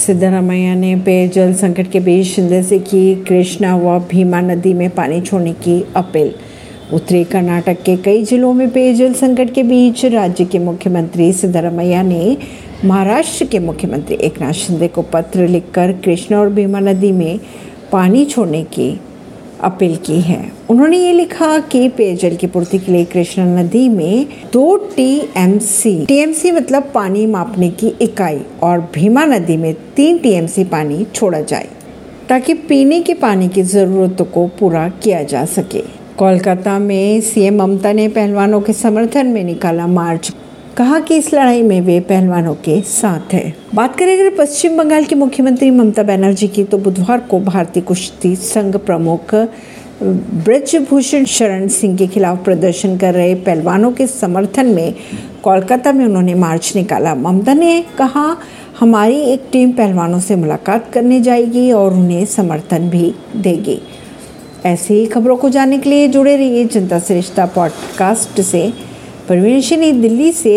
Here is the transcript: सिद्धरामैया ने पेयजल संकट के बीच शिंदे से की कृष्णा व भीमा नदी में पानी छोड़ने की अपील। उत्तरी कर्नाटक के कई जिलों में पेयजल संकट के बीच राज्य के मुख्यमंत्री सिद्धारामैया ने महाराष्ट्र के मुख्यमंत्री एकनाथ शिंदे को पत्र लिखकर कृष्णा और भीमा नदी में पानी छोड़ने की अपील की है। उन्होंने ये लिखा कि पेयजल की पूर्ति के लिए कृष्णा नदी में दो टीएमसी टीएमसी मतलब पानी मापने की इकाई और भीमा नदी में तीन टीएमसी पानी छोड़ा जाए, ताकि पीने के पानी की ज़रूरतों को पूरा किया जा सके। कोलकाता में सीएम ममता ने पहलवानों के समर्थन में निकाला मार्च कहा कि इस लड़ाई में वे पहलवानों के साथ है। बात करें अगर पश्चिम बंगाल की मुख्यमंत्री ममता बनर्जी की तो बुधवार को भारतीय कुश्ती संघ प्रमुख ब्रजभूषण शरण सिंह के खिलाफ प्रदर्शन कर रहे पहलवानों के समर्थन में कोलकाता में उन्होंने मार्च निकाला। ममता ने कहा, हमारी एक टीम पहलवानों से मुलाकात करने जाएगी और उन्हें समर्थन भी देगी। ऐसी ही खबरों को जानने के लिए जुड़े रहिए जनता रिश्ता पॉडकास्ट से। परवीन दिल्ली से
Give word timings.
सिद्धरामैया 0.00 0.74
ने 0.74 0.94
पेयजल 0.96 1.52
संकट 1.54 1.90
के 1.90 2.00
बीच 2.00 2.26
शिंदे 2.26 2.62
से 2.62 2.78
की 2.78 3.14
कृष्णा 3.24 3.74
व 3.76 3.98
भीमा 4.10 4.40
नदी 4.40 4.72
में 4.74 4.88
पानी 4.90 5.20
छोड़ने 5.20 5.52
की 5.52 5.82
अपील। 5.96 6.32
उत्तरी 6.92 7.24
कर्नाटक 7.24 7.82
के 7.82 7.96
कई 7.96 8.24
जिलों 8.24 8.52
में 8.52 8.70
पेयजल 8.70 9.12
संकट 9.14 9.52
के 9.54 9.62
बीच 9.62 10.04
राज्य 10.04 10.44
के 10.44 10.58
मुख्यमंत्री 10.58 11.32
सिद्धारामैया 11.32 12.02
ने 12.02 12.36
महाराष्ट्र 12.84 13.44
के 13.44 13.58
मुख्यमंत्री 13.58 14.16
एकनाथ 14.16 14.52
शिंदे 14.52 14.88
को 14.88 15.02
पत्र 15.02 15.48
लिखकर 15.48 15.92
कृष्णा 16.04 16.40
और 16.40 16.48
भीमा 16.48 16.80
नदी 16.80 17.12
में 17.12 17.38
पानी 17.92 18.24
छोड़ने 18.24 18.62
की 18.64 18.90
अपील 19.62 19.96
की 19.96 20.20
है। 20.20 20.40
उन्होंने 20.70 20.98
ये 20.98 21.12
लिखा 21.12 21.58
कि 21.62 21.88
पेयजल 21.88 22.36
की 22.36 22.46
पूर्ति 22.46 22.78
के 22.78 22.92
लिए 22.92 23.04
कृष्णा 23.04 23.44
नदी 23.52 23.88
में 23.88 24.26
दो 24.52 24.76
टीएमसी 24.96 25.94
टीएमसी 26.06 26.50
मतलब 26.50 26.90
पानी 26.94 27.26
मापने 27.26 27.70
की 27.72 27.92
इकाई 28.02 28.40
और 28.62 28.80
भीमा 28.94 29.24
नदी 29.26 29.56
में 29.56 29.74
तीन 29.96 30.18
टीएमसी 30.18 30.64
पानी 30.66 31.04
छोड़ा 31.14 31.40
जाए, 31.40 31.68
ताकि 32.28 32.54
पीने 32.68 33.00
के 33.00 33.14
पानी 33.16 33.48
की 33.48 33.62
ज़रूरतों 33.64 34.24
को 34.24 34.46
पूरा 34.58 34.88
किया 35.02 35.22
जा 35.24 35.44
सके। 35.46 35.82
कोलकाता 36.18 36.78
में 36.78 37.20
सीएम 37.22 37.62
ममता 37.62 37.92
ने 37.92 38.08
पहलवानों 38.08 38.60
के 38.60 38.72
समर्थन 38.72 39.26
में 39.26 39.42
निकाला 39.44 39.86
मार्च 39.86 40.32
कहा 40.76 41.00
कि 41.00 41.16
इस 41.16 41.34
लड़ाई 41.34 41.62
में 41.62 41.80
वे 41.80 42.00
पहलवानों 42.00 42.54
के 42.54 42.80
साथ 42.80 43.34
है। 43.34 43.54
बात 43.74 43.96
करें 43.98 44.12
अगर 44.14 44.36
पश्चिम 44.36 44.76
बंगाल 44.76 45.04
की 45.04 45.14
मुख्यमंत्री 45.14 45.70
ममता 45.70 46.02
बनर्जी 46.02 46.48
की 46.48 46.64
तो 46.64 46.78
बुधवार 46.78 47.20
को 47.20 47.40
भारतीय 47.40 47.82
कुश्ती 47.82 48.36
संघ 48.36 48.76
प्रमुख 48.76 49.34
ब्रजभूषण 50.02 51.24
शरण 51.24 51.66
सिंह 51.68 51.96
के 51.96 52.06
खिलाफ 52.06 52.44
प्रदर्शन 52.44 52.96
कर 52.98 53.14
रहे 53.14 53.34
पहलवानों 53.34 53.92
के 53.92 54.06
समर्थन 54.06 54.66
में 54.66 54.94
कोलकाता 55.42 55.92
में 55.92 56.04
उन्होंने 56.06 56.34
मार्च 56.34 56.72
निकाला। 56.76 57.14
ममता 57.14 57.54
ने 57.54 57.84
कहा, 57.98 58.36
हमारी 58.80 59.20
एक 59.22 59.48
टीम 59.52 59.72
पहलवानों 59.72 60.20
से 60.20 60.36
मुलाकात 60.36 60.90
करने 60.92 61.20
जाएगी 61.20 61.72
और 61.72 61.92
उन्हें 61.92 62.24
समर्थन 62.24 62.90
भी 62.90 63.14
देगी। 63.36 63.78
ऐसी 64.66 64.94
ही 64.94 65.06
खबरों 65.06 65.36
को 65.36 65.48
जानने 65.48 65.78
के 65.78 65.90
लिए 65.90 66.08
जुड़े 66.08 66.36
रहिए 66.36 66.64
जनता 66.64 67.00
रिश्ता 67.10 67.46
पॉडकास्ट 67.46 68.40
से। 68.40 68.72
परवीन 69.28 70.00
दिल्ली 70.00 70.32
से 70.32 70.54